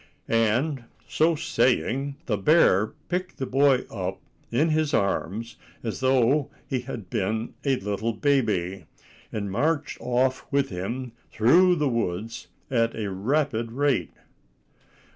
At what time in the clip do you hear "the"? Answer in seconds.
2.25-2.35, 3.37-3.45, 11.75-11.87